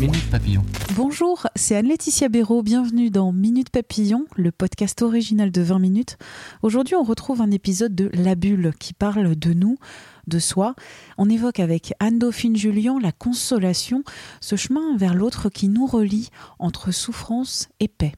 Minute 0.00 0.30
Papillon. 0.30 0.62
Bonjour, 0.94 1.48
c'est 1.56 1.74
Anne-Laetitia 1.74 2.28
Béraud. 2.28 2.62
Bienvenue 2.62 3.10
dans 3.10 3.32
Minute 3.32 3.70
Papillon, 3.70 4.26
le 4.36 4.52
podcast 4.52 5.02
original 5.02 5.50
de 5.50 5.60
20 5.60 5.80
minutes. 5.80 6.18
Aujourd'hui, 6.62 6.94
on 6.94 7.02
retrouve 7.02 7.40
un 7.40 7.50
épisode 7.50 7.96
de 7.96 8.08
La 8.14 8.36
Bulle 8.36 8.72
qui 8.78 8.94
parle 8.94 9.34
de 9.34 9.52
nous, 9.52 9.76
de 10.28 10.38
soi. 10.38 10.76
On 11.16 11.28
évoque 11.28 11.58
avec 11.58 11.94
Anne-Dauphine 11.98 12.54
Julien 12.54 13.00
la 13.02 13.10
consolation, 13.10 14.04
ce 14.40 14.54
chemin 14.54 14.96
vers 14.96 15.16
l'autre 15.16 15.48
qui 15.48 15.66
nous 15.66 15.86
relie 15.86 16.28
entre 16.60 16.92
souffrance 16.92 17.68
et 17.80 17.88
paix. 17.88 18.12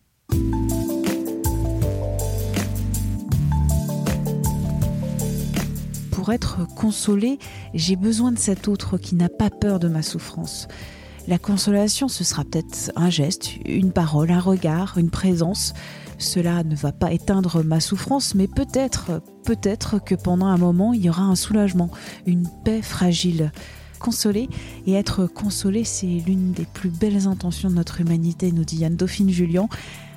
Pour 6.10 6.30
être 6.30 6.68
consolé, 6.74 7.38
j'ai 7.72 7.96
besoin 7.96 8.32
de 8.32 8.38
cet 8.38 8.68
autre 8.68 8.98
qui 8.98 9.14
n'a 9.14 9.30
pas 9.30 9.48
peur 9.48 9.78
de 9.78 9.88
ma 9.88 10.02
souffrance. 10.02 10.68
La 11.28 11.38
consolation, 11.38 12.08
ce 12.08 12.24
sera 12.24 12.44
peut-être 12.44 12.90
un 12.96 13.10
geste, 13.10 13.56
une 13.66 13.92
parole, 13.92 14.30
un 14.30 14.40
regard, 14.40 14.98
une 14.98 15.10
présence. 15.10 15.74
Cela 16.18 16.64
ne 16.64 16.74
va 16.74 16.92
pas 16.92 17.12
éteindre 17.12 17.62
ma 17.62 17.80
souffrance, 17.80 18.34
mais 18.34 18.48
peut-être, 18.48 19.22
peut-être 19.44 20.02
que 20.02 20.14
pendant 20.14 20.46
un 20.46 20.56
moment, 20.56 20.92
il 20.92 21.02
y 21.02 21.08
aura 21.08 21.22
un 21.22 21.36
soulagement, 21.36 21.90
une 22.26 22.48
paix 22.64 22.82
fragile. 22.82 23.52
Consoler 23.98 24.48
et 24.86 24.94
être 24.94 25.26
consolé, 25.26 25.84
c'est 25.84 26.06
l'une 26.06 26.52
des 26.52 26.64
plus 26.64 26.90
belles 26.90 27.26
intentions 27.26 27.70
de 27.70 27.74
notre 27.74 28.00
humanité, 28.00 28.50
nous 28.50 28.64
dit 28.64 28.84
Anne-Dauphine 28.84 29.30
Julien. 29.30 29.68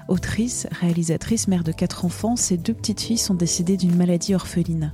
Autrice, 0.08 0.67
réalisatrice, 0.72 1.47
mère 1.47 1.63
de 1.63 1.72
quatre 1.72 2.06
enfants, 2.06 2.35
ses 2.35 2.58
deux 2.58 2.73
petites 2.73 3.02
filles 3.02 3.17
sont 3.17 3.35
décédées 3.35 3.78
d'une 3.78 3.95
maladie 3.95 4.35
orpheline. 4.35 4.94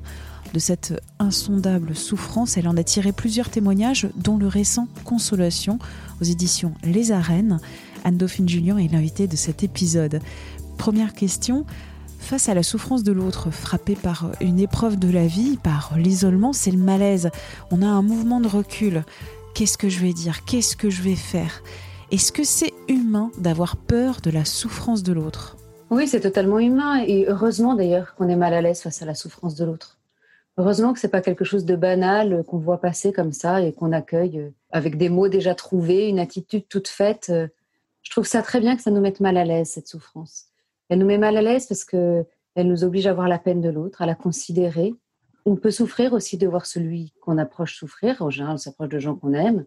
De 0.53 0.59
cette 0.59 1.00
insondable 1.19 1.95
souffrance, 1.95 2.58
elle 2.58 2.67
en 2.67 2.75
a 2.75 2.83
tiré 2.83 3.11
plusieurs 3.11 3.50
témoignages, 3.50 4.09
dont 4.16 4.38
le 4.38 4.47
récent 4.47 4.88
Consolation 5.06 5.78
aux 6.22 6.23
éditions 6.23 6.73
Les 6.83 7.11
Arènes. 7.11 7.59
Anne-Dauphine 8.03 8.50
Julien 8.50 8.78
est 8.78 8.91
l'invitée 8.91 9.28
de 9.28 9.36
cet 9.36 9.64
épisode. 9.64 10.22
Première 10.78 11.14
question. 11.14 11.66
Face 12.17 12.50
à 12.50 12.53
la 12.53 12.64
souffrance 12.64 13.03
de 13.03 13.11
l'autre, 13.11 13.52
frappé 13.52 13.95
par 13.95 14.31
une 14.41 14.59
épreuve 14.59 14.97
de 14.97 15.09
la 15.09 15.28
vie, 15.28 15.58
par 15.58 15.94
l'isolement, 15.97 16.52
c'est 16.52 16.72
le 16.72 16.78
malaise. 16.78 17.30
On 17.69 17.81
a 17.81 17.88
un 17.88 18.02
mouvement 18.02 18.41
de 18.41 18.47
recul. 18.47 19.03
Qu'est-ce 19.53 19.78
que 19.78 19.89
je 19.89 20.00
vais 20.00 20.13
dire? 20.13 20.45
Qu'est-ce 20.45 20.75
que 20.75 20.89
je 20.89 21.03
vais 21.03 21.16
faire? 21.16 21.61
Est-ce 22.11 22.31
que 22.31 22.44
c'est 22.44 22.73
humain 22.88 23.30
d'avoir 23.38 23.78
peur 23.78 24.19
de 24.22 24.31
la 24.31 24.45
souffrance 24.45 25.03
de 25.03 25.13
l'autre? 25.13 25.58
Oui, 25.91 26.08
c'est 26.08 26.22
totalement 26.22 26.59
humain 26.59 27.03
et 27.06 27.25
heureusement 27.28 27.75
d'ailleurs 27.75 28.16
qu'on 28.16 28.30
est 28.30 28.36
mal 28.36 28.53
à 28.53 28.61
l'aise 28.61 28.81
face 28.81 29.02
à 29.03 29.06
la 29.06 29.16
souffrance 29.16 29.56
de 29.56 29.66
l'autre. 29.66 29.98
Heureusement 30.60 30.92
que 30.92 31.00
c'est 31.00 31.08
pas 31.08 31.22
quelque 31.22 31.46
chose 31.46 31.64
de 31.64 31.78
banal 31.78 32.44
qu'on 32.46 32.58
voit 32.58 32.82
passer 32.82 33.14
comme 33.14 33.32
ça 33.32 33.62
et 33.62 33.72
qu'on 33.72 33.94
accueille 33.94 34.52
avec 34.72 34.98
des 34.98 35.08
mots 35.08 35.30
déjà 35.30 35.56
trouvés, 35.56 36.10
une 36.10 36.20
attitude 36.20 36.68
toute 36.68 36.90
faite. 36.90 37.32
Je 38.02 38.12
trouve 38.12 38.26
ça 38.26 38.42
très 38.42 38.60
bien 38.60 38.76
que 38.76 38.82
ça 38.82 38.92
nous 38.92 39.00
mette 39.00 39.22
mal 39.22 39.38
à 39.38 39.46
l'aise 39.46 39.70
cette 39.70 39.88
souffrance. 39.88 40.48
Elle 40.90 41.00
nous 41.00 41.06
met 41.06 41.18
mal 41.18 41.38
à 41.38 41.42
l'aise 41.42 41.66
parce 41.66 41.86
que 41.86 42.25
elle 42.56 42.68
nous 42.68 42.84
oblige 42.84 43.08
à 43.08 43.14
voir 43.14 43.30
la 43.30 43.40
peine 43.40 43.62
de 43.62 43.69
l'autre, 43.69 44.02
à 44.02 44.06
la 44.06 44.16
considérer. 44.16 44.94
On 45.46 45.56
peut 45.56 45.72
souffrir 45.72 46.12
aussi 46.12 46.38
de 46.38 46.46
voir 46.46 46.66
celui 46.66 47.14
qu'on 47.22 47.38
approche 47.38 47.78
souffrir. 47.78 48.22
En 48.22 48.30
général, 48.30 48.56
on 48.56 48.58
s'approche 48.58 48.90
de 48.90 49.00
gens 49.00 49.16
qu'on 49.16 49.31
aime 49.31 49.64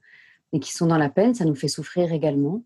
et 0.53 0.61
qui 0.61 0.75
sont 0.75 0.89
dans 0.89 0.99
la 0.99 1.09
peine. 1.09 1.35
Ça 1.35 1.47
nous 1.47 1.55
fait 1.55 1.69
souffrir 1.69 2.13
également. 2.13 2.65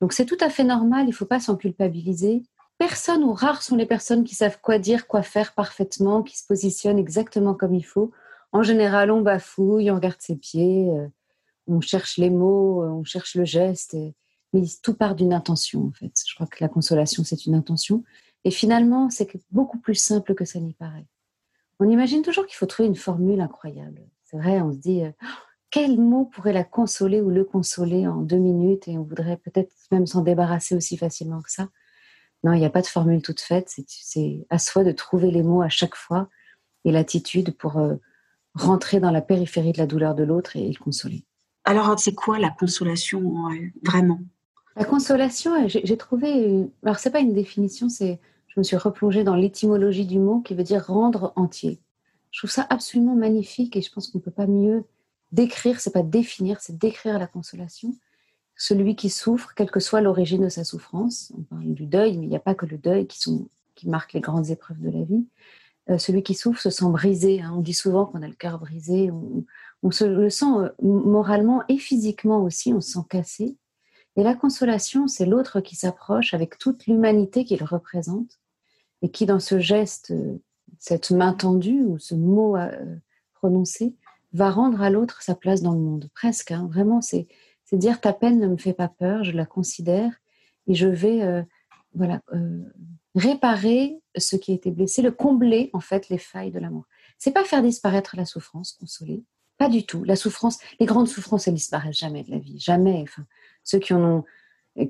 Donc 0.00 0.12
c'est 0.12 0.26
tout 0.26 0.38
à 0.40 0.50
fait 0.50 0.64
normal. 0.64 1.04
Il 1.04 1.10
ne 1.10 1.14
faut 1.14 1.24
pas 1.24 1.38
s'en 1.38 1.54
culpabiliser 1.54 2.42
personne 2.80 3.22
ou 3.24 3.34
rares 3.34 3.62
sont 3.62 3.76
les 3.76 3.84
personnes 3.84 4.24
qui 4.24 4.34
savent 4.34 4.58
quoi 4.62 4.78
dire, 4.78 5.06
quoi 5.06 5.22
faire 5.22 5.52
parfaitement, 5.52 6.22
qui 6.22 6.38
se 6.38 6.46
positionnent 6.46 6.98
exactement 6.98 7.52
comme 7.54 7.74
il 7.74 7.84
faut. 7.84 8.10
En 8.52 8.62
général, 8.62 9.10
on 9.10 9.20
bafouille, 9.20 9.90
on 9.90 9.96
regarde 9.96 10.16
ses 10.18 10.34
pieds, 10.34 10.88
euh, 10.88 11.06
on 11.66 11.82
cherche 11.82 12.16
les 12.16 12.30
mots, 12.30 12.82
euh, 12.82 12.88
on 12.88 13.04
cherche 13.04 13.34
le 13.34 13.44
geste. 13.44 13.94
mais 14.54 14.62
tout 14.82 14.94
part 14.94 15.14
d'une 15.14 15.34
intention, 15.34 15.88
en 15.88 15.92
fait. 15.92 16.12
Je 16.26 16.34
crois 16.34 16.46
que 16.46 16.56
la 16.62 16.68
consolation, 16.68 17.22
c'est 17.22 17.44
une 17.44 17.54
intention. 17.54 18.02
Et 18.44 18.50
finalement, 18.50 19.10
c'est 19.10 19.30
beaucoup 19.50 19.78
plus 19.78 19.94
simple 19.94 20.34
que 20.34 20.46
ça 20.46 20.58
n'y 20.58 20.72
paraît. 20.72 21.06
On 21.80 21.88
imagine 21.90 22.22
toujours 22.22 22.46
qu'il 22.46 22.56
faut 22.56 22.66
trouver 22.66 22.88
une 22.88 22.96
formule 22.96 23.42
incroyable. 23.42 24.00
C'est 24.24 24.38
vrai, 24.38 24.62
on 24.62 24.72
se 24.72 24.78
dit, 24.78 25.04
euh, 25.04 25.12
quel 25.70 26.00
mot 26.00 26.24
pourrait 26.24 26.54
la 26.54 26.64
consoler 26.64 27.20
ou 27.20 27.28
le 27.28 27.44
consoler 27.44 28.06
en 28.06 28.22
deux 28.22 28.38
minutes? 28.38 28.88
Et 28.88 28.96
on 28.96 29.02
voudrait 29.02 29.36
peut-être 29.36 29.70
même 29.92 30.06
s'en 30.06 30.22
débarrasser 30.22 30.74
aussi 30.74 30.96
facilement 30.96 31.42
que 31.42 31.52
ça. 31.52 31.68
Non, 32.42 32.52
il 32.54 32.60
n'y 32.60 32.66
a 32.66 32.70
pas 32.70 32.82
de 32.82 32.86
formule 32.86 33.22
toute 33.22 33.40
faite. 33.40 33.74
C'est 33.86 34.46
à 34.50 34.58
soi 34.58 34.84
de 34.84 34.92
trouver 34.92 35.30
les 35.30 35.42
mots 35.42 35.62
à 35.62 35.68
chaque 35.68 35.94
fois 35.94 36.28
et 36.84 36.92
l'attitude 36.92 37.56
pour 37.56 37.76
euh, 37.76 37.96
rentrer 38.54 39.00
dans 39.00 39.10
la 39.10 39.20
périphérie 39.20 39.72
de 39.72 39.78
la 39.78 39.86
douleur 39.86 40.14
de 40.14 40.22
l'autre 40.22 40.56
et, 40.56 40.68
le 40.68 40.78
consoler. 40.78 41.24
Alors, 41.64 41.98
c'est 41.98 42.14
quoi 42.14 42.38
la 42.38 42.50
consolation 42.50 43.22
vraiment? 43.84 44.20
La 44.76 44.84
consolation, 44.84 45.64
euh, 45.64 45.68
j'ai 45.68 45.96
trouvé. 45.96 46.66
Alors, 46.82 46.98
c'est 46.98 47.10
pas 47.10 47.20
une 47.20 47.34
définition, 47.34 47.88
c'est. 47.88 48.20
Je 48.48 48.58
me 48.58 48.64
suis 48.64 48.76
replongée 48.76 49.22
dans 49.22 49.36
l'étymologie 49.36 50.06
du 50.06 50.18
mot 50.18 50.40
qui 50.40 50.54
veut 50.54 50.64
dire 50.64 50.84
rendre 50.84 51.32
entier. 51.36 51.80
Je 52.32 52.40
trouve 52.40 52.50
ça 52.50 52.66
absolument 52.68 53.14
magnifique 53.14 53.76
et 53.76 53.82
je 53.82 53.92
pense 53.92 54.08
qu'on 54.08 54.18
ne 54.18 54.24
peut 54.24 54.32
pas 54.32 54.48
mieux 54.48 54.84
décrire, 55.30 55.80
c'est 55.80 55.92
pas 55.92 56.02
définir, 56.02 56.60
c'est 56.60 56.76
décrire 56.76 57.18
la 57.20 57.28
consolation 57.28 57.94
celui 58.60 58.94
qui 58.94 59.08
souffre, 59.08 59.54
quelle 59.56 59.70
que 59.70 59.80
soit 59.80 60.02
l'origine 60.02 60.42
de 60.42 60.50
sa 60.50 60.64
souffrance. 60.64 61.32
On 61.38 61.42
parle 61.44 61.72
du 61.72 61.86
deuil, 61.86 62.18
mais 62.18 62.26
il 62.26 62.28
n'y 62.28 62.36
a 62.36 62.40
pas 62.40 62.54
que 62.54 62.66
le 62.66 62.76
deuil 62.76 63.06
qui, 63.06 63.48
marque 63.86 64.12
les 64.12 64.20
grandes 64.20 64.50
épreuves 64.50 64.78
de 64.80 64.90
la 64.90 65.02
vie. 65.02 65.26
Euh, 65.88 65.96
celui 65.96 66.22
qui 66.22 66.34
souffre 66.34 66.60
se 66.60 66.68
sent 66.68 66.90
brisé. 66.90 67.40
Hein. 67.40 67.54
On 67.56 67.62
dit 67.62 67.72
souvent 67.72 68.04
qu'on 68.04 68.20
a 68.20 68.28
le 68.28 68.34
cœur 68.34 68.58
brisé. 68.58 69.10
On, 69.82 69.90
se 69.90 70.04
le 70.04 70.28
sent 70.28 70.44
euh, 70.44 70.68
moralement 70.82 71.62
et 71.70 71.78
physiquement 71.78 72.44
aussi. 72.44 72.74
On 72.74 72.82
se 72.82 72.92
sent 72.92 73.06
cassé. 73.08 73.56
Et 74.16 74.22
la 74.22 74.34
consolation, 74.34 75.08
c'est 75.08 75.24
l'autre 75.24 75.62
qui 75.62 75.74
s'approche 75.74 76.34
avec 76.34 76.58
toute 76.58 76.86
l'humanité 76.86 77.46
qu'il 77.46 77.64
représente 77.64 78.40
et 79.00 79.10
qui, 79.10 79.24
dans 79.24 79.40
ce 79.40 79.58
geste, 79.58 80.10
euh, 80.10 80.38
cette 80.78 81.10
main 81.12 81.32
tendue 81.32 81.82
ou 81.82 81.98
ce 81.98 82.14
mot 82.14 82.58
prononcé, 83.32 83.94
va 84.34 84.50
rendre 84.50 84.82
à 84.82 84.90
l'autre 84.90 85.22
sa 85.22 85.34
place 85.34 85.62
dans 85.62 85.72
le 85.72 85.80
monde. 85.80 86.10
Presque. 86.14 86.50
Hein. 86.50 86.68
Vraiment, 86.70 87.00
c'est 87.00 87.26
c'est 87.70 87.78
dire 87.78 88.00
ta 88.00 88.12
peine 88.12 88.40
ne 88.40 88.48
me 88.48 88.56
fait 88.56 88.72
pas 88.72 88.88
peur, 88.88 89.22
je 89.22 89.30
la 89.30 89.46
considère 89.46 90.12
et 90.66 90.74
je 90.74 90.88
vais 90.88 91.22
euh, 91.22 91.40
voilà 91.94 92.20
euh, 92.34 92.64
réparer 93.14 94.00
ce 94.16 94.34
qui 94.34 94.50
a 94.50 94.54
été 94.56 94.72
blessé, 94.72 95.02
le 95.02 95.12
combler 95.12 95.70
en 95.72 95.78
fait 95.78 96.08
les 96.08 96.18
failles 96.18 96.50
de 96.50 96.58
l'amour. 96.58 96.86
C'est 97.16 97.30
pas 97.30 97.44
faire 97.44 97.62
disparaître 97.62 98.16
la 98.16 98.24
souffrance, 98.24 98.72
consoler, 98.72 99.22
pas 99.56 99.68
du 99.68 99.86
tout. 99.86 100.02
La 100.02 100.16
souffrance, 100.16 100.58
les 100.80 100.86
grandes 100.86 101.06
souffrances, 101.06 101.46
elles 101.46 101.54
disparaissent 101.54 101.98
jamais 101.98 102.24
de 102.24 102.32
la 102.32 102.38
vie, 102.38 102.58
jamais. 102.58 103.02
Enfin, 103.02 103.24
ceux 103.62 103.78
qui 103.78 103.94
en 103.94 104.02
ont 104.02 104.24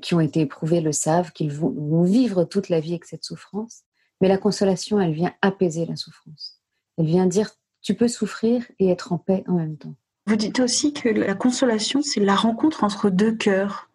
qui 0.01 0.13
ont 0.13 0.19
été 0.19 0.41
éprouvés 0.41 0.81
le 0.81 0.91
savent 0.91 1.31
qu'ils 1.33 1.51
vont, 1.51 1.69
vont 1.69 2.03
vivre 2.03 2.45
toute 2.45 2.69
la 2.69 2.79
vie 2.79 2.91
avec 2.91 3.05
cette 3.05 3.23
souffrance. 3.23 3.81
Mais 4.21 4.27
la 4.27 4.37
consolation, 4.37 4.99
elle 4.99 5.13
vient 5.13 5.33
apaiser 5.41 5.85
la 5.85 5.95
souffrance. 5.95 6.61
Elle 6.97 7.05
vient 7.05 7.27
dire 7.27 7.51
tu 7.81 7.95
peux 7.95 8.07
souffrir 8.07 8.63
et 8.79 8.89
être 8.89 9.11
en 9.11 9.17
paix 9.17 9.43
en 9.47 9.53
même 9.53 9.77
temps. 9.77 9.95
Vous 10.27 10.35
dites 10.35 10.59
aussi 10.59 10.93
que 10.93 11.09
la 11.09 11.33
consolation, 11.33 12.01
c'est 12.01 12.19
la 12.19 12.35
rencontre 12.35 12.83
entre 12.83 13.09
deux 13.09 13.33
cœurs. 13.33 13.89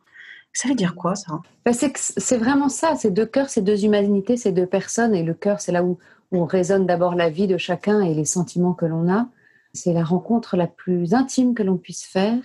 Ça 0.52 0.69
veut 0.69 0.75
dire 0.75 0.94
quoi 0.94 1.14
ça? 1.14 1.40
Ben, 1.64 1.73
C'est 1.73 2.37
vraiment 2.37 2.69
ça, 2.69 2.96
c'est 2.96 3.11
deux 3.11 3.26
cœurs, 3.26 3.49
c'est 3.49 3.62
deux 3.62 3.84
humanités, 3.84 4.37
c'est 4.37 4.52
deux 4.52 4.67
personnes. 4.67 5.14
Et 5.14 5.23
le 5.23 5.34
cœur, 5.34 5.61
c'est 5.61 5.73
là 5.73 5.84
où, 5.84 5.99
on 6.32 6.44
résonne 6.44 6.87
d'abord 6.87 7.14
la 7.14 7.31
vie 7.31 7.46
de 7.46 7.56
chacun 7.56 8.00
et 8.00 8.12
les 8.12 8.25
sentiments 8.25 8.75
que 8.75 8.84
l'on 8.84 9.08
a. 9.08 9.28
C'est 9.73 9.93
la 9.93 10.02
rencontre 10.02 10.56
la 10.56 10.67
plus 10.67 11.14
intime 11.14 11.55
que 11.55 11.62
l'on 11.62 11.76
puisse 11.76 12.05
faire 12.05 12.43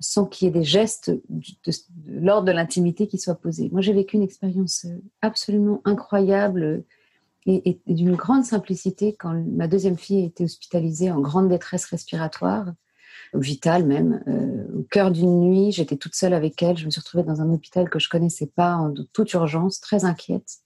sans 0.00 0.26
qu'il 0.26 0.46
y 0.46 0.48
ait 0.48 0.52
des 0.52 0.64
gestes 0.64 1.10
de, 1.28 1.72
l'ordre 2.08 2.46
de 2.46 2.52
l'intimité 2.52 3.06
qui 3.06 3.18
soient 3.18 3.36
posés. 3.36 3.68
Moi, 3.70 3.82
j'ai 3.82 3.92
vécu 3.92 4.16
une 4.16 4.24
expérience 4.24 4.86
absolument 5.22 5.80
incroyable 5.84 6.82
et, 7.46 7.80
et 7.86 7.94
d'une 7.94 8.16
grande 8.16 8.44
simplicité 8.44 9.14
quand 9.16 9.32
ma 9.46 9.68
deuxième 9.68 9.96
fille 9.96 10.24
a 10.24 10.26
été 10.26 10.44
hospitalisée 10.44 11.12
en 11.12 11.20
grande 11.20 11.48
détresse 11.48 11.84
respiratoire 11.84 12.72
vitale 13.38 13.84
même. 13.84 14.22
Euh, 14.28 14.78
au 14.78 14.82
cœur 14.82 15.10
d'une 15.10 15.40
nuit, 15.40 15.72
j'étais 15.72 15.96
toute 15.96 16.14
seule 16.14 16.34
avec 16.34 16.62
elle. 16.62 16.76
Je 16.76 16.86
me 16.86 16.90
suis 16.90 17.00
retrouvée 17.00 17.24
dans 17.24 17.40
un 17.40 17.50
hôpital 17.50 17.88
que 17.90 17.98
je 17.98 18.08
connaissais 18.08 18.46
pas, 18.46 18.74
en 18.74 18.92
toute 19.12 19.32
urgence, 19.32 19.80
très 19.80 20.04
inquiète. 20.04 20.58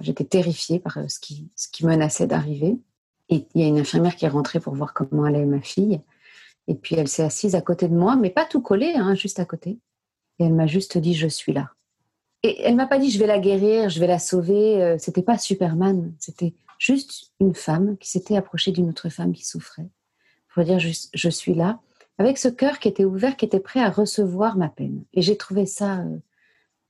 J'étais 0.00 0.24
terrifiée 0.24 0.80
par 0.80 0.98
euh, 0.98 1.08
ce 1.08 1.20
qui, 1.20 1.50
ce 1.56 1.68
qui 1.68 1.86
menaçait 1.86 2.26
d'arriver. 2.26 2.78
Et 3.28 3.46
il 3.54 3.60
y 3.60 3.64
a 3.64 3.68
une 3.68 3.78
infirmière 3.78 4.16
qui 4.16 4.24
est 4.24 4.28
rentrée 4.28 4.60
pour 4.60 4.74
voir 4.74 4.92
comment 4.92 5.24
allait 5.24 5.44
ma 5.46 5.60
fille. 5.60 6.00
Et 6.68 6.74
puis 6.74 6.96
elle 6.96 7.08
s'est 7.08 7.22
assise 7.22 7.54
à 7.54 7.60
côté 7.60 7.88
de 7.88 7.94
moi, 7.94 8.16
mais 8.16 8.30
pas 8.30 8.44
tout 8.44 8.60
collé, 8.60 8.92
hein, 8.94 9.14
juste 9.14 9.40
à 9.40 9.44
côté. 9.44 9.78
Et 10.38 10.44
elle 10.44 10.54
m'a 10.54 10.66
juste 10.66 10.98
dit 10.98 11.14
je 11.14 11.28
suis 11.28 11.52
là. 11.52 11.70
Et 12.42 12.60
elle 12.62 12.74
m'a 12.74 12.86
pas 12.86 12.98
dit 12.98 13.10
je 13.10 13.18
vais 13.18 13.26
la 13.26 13.38
guérir, 13.38 13.88
je 13.88 14.00
vais 14.00 14.06
la 14.06 14.18
sauver. 14.18 14.82
Euh, 14.82 14.96
c'était 14.98 15.22
pas 15.22 15.38
Superman, 15.38 16.12
c'était 16.18 16.54
juste 16.78 17.32
une 17.40 17.54
femme 17.54 17.96
qui 17.98 18.10
s'était 18.10 18.36
approchée 18.36 18.72
d'une 18.72 18.88
autre 18.88 19.08
femme 19.08 19.32
qui 19.32 19.46
souffrait 19.46 19.88
pour 20.52 20.64
dire 20.64 20.78
juste 20.78 21.10
je 21.14 21.28
suis 21.28 21.54
là, 21.54 21.80
avec 22.18 22.38
ce 22.38 22.48
cœur 22.48 22.78
qui 22.78 22.88
était 22.88 23.04
ouvert, 23.04 23.36
qui 23.36 23.44
était 23.44 23.60
prêt 23.60 23.80
à 23.80 23.90
recevoir 23.90 24.56
ma 24.56 24.68
peine. 24.68 25.04
Et 25.14 25.22
j'ai 25.22 25.36
trouvé 25.36 25.66
ça 25.66 25.98
euh, 25.98 26.18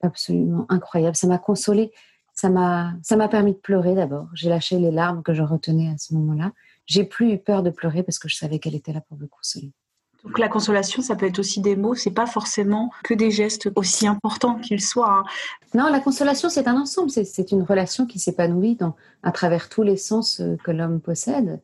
absolument 0.02 0.66
incroyable. 0.68 1.16
Ça 1.16 1.26
m'a 1.26 1.38
consolée, 1.38 1.92
ça 2.34 2.48
m'a 2.50 2.94
ça 3.02 3.16
m'a 3.16 3.28
permis 3.28 3.52
de 3.52 3.58
pleurer 3.58 3.94
d'abord. 3.94 4.28
J'ai 4.34 4.48
lâché 4.48 4.78
les 4.78 4.90
larmes 4.90 5.22
que 5.22 5.34
je 5.34 5.42
retenais 5.42 5.90
à 5.90 5.98
ce 5.98 6.14
moment-là. 6.14 6.52
J'ai 6.86 7.04
plus 7.04 7.32
eu 7.32 7.38
peur 7.38 7.62
de 7.62 7.70
pleurer 7.70 8.02
parce 8.02 8.18
que 8.18 8.28
je 8.28 8.36
savais 8.36 8.58
qu'elle 8.58 8.74
était 8.74 8.92
là 8.92 9.00
pour 9.00 9.18
me 9.18 9.26
consoler. 9.26 9.72
Donc 10.24 10.38
la 10.38 10.48
consolation, 10.48 11.02
ça 11.02 11.16
peut 11.16 11.26
être 11.26 11.40
aussi 11.40 11.60
des 11.60 11.74
mots, 11.74 11.96
c'est 11.96 12.12
pas 12.12 12.26
forcément 12.26 12.90
que 13.02 13.12
des 13.12 13.30
gestes 13.32 13.70
aussi 13.74 14.06
importants 14.06 14.56
qu'ils 14.56 14.80
soient. 14.80 15.18
Hein. 15.18 15.24
Non, 15.74 15.90
la 15.90 15.98
consolation, 15.98 16.48
c'est 16.48 16.68
un 16.68 16.80
ensemble, 16.80 17.10
c'est 17.10 17.50
une 17.50 17.62
relation 17.62 18.06
qui 18.06 18.20
s'épanouit 18.20 18.78
à 19.24 19.32
travers 19.32 19.68
tous 19.68 19.82
les 19.82 19.96
sens 19.96 20.40
euh, 20.40 20.56
que 20.62 20.70
l'homme 20.70 21.00
possède. 21.00 21.60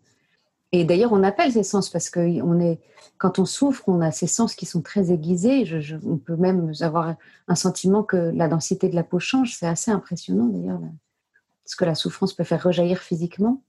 Et 0.73 0.85
d'ailleurs, 0.85 1.13
on 1.13 1.23
appelle 1.23 1.53
ces 1.53 1.63
sens 1.63 1.89
parce 1.89 2.11
que 2.11 2.21
est, 2.21 2.81
quand 3.17 3.39
on 3.39 3.45
souffre, 3.47 3.85
on 3.89 4.01
a 4.01 4.11
ces 4.11 4.27
sens 4.27 4.55
qui 4.55 4.67
sont 4.67 4.83
très 4.83 5.11
aiguisés. 5.11 5.65
On 6.05 6.19
peut 6.19 6.37
même 6.37 6.73
avoir 6.81 7.15
un 7.49 7.55
sentiment 7.55 8.03
que 8.03 8.17
la 8.17 8.49
densité 8.49 8.89
de 8.89 8.95
la 8.95 9.03
peau 9.03 9.19
change. 9.19 9.55
C'est 9.55 9.67
assez 9.67 9.91
impressionnant 9.91 10.47
d'ailleurs, 10.47 10.81
ce 11.65 11.77
que 11.77 11.85
la 11.85 11.95
souffrance 11.95 12.35
peut 12.35 12.45
faire 12.45 12.63
rejaillir 12.63 12.99
physiquement. 12.99 13.63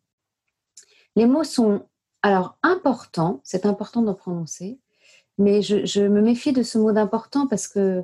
Les 1.16 1.26
mots 1.26 1.44
sont 1.44 1.86
alors 2.22 2.58
importants, 2.64 3.40
c'est 3.44 3.66
important 3.66 4.02
d'en 4.02 4.14
prononcer, 4.14 4.78
mais 5.38 5.62
je, 5.62 6.06
me 6.06 6.22
méfie 6.22 6.52
de 6.52 6.64
ce 6.64 6.78
mot 6.78 6.92
d'important 6.92 7.48
parce 7.48 7.68
que 7.68 8.04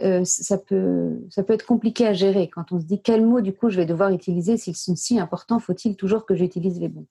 euh, 0.00 0.24
ça, 0.24 0.56
peut, 0.56 1.18
ça 1.28 1.42
peut 1.42 1.52
être 1.52 1.66
compliqué 1.66 2.06
à 2.06 2.14
gérer. 2.14 2.48
Quand 2.48 2.72
on 2.72 2.80
se 2.80 2.86
dit 2.86 3.02
quels 3.02 3.24
mots, 3.24 3.42
du 3.42 3.52
coup, 3.52 3.68
je 3.68 3.76
vais 3.76 3.86
devoir 3.86 4.10
utiliser, 4.10 4.56
s'ils 4.56 4.76
sont 4.76 4.96
si 4.96 5.20
importants, 5.20 5.58
faut-il 5.58 5.96
toujours 5.96 6.24
que 6.24 6.34
j'utilise 6.34 6.80
les 6.80 6.88
bons? 6.88 7.06